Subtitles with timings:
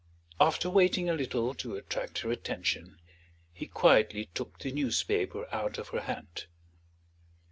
[0.39, 2.99] After waiting a little to attract her attention,
[3.53, 6.45] he quietly took the newspaper out of her hand.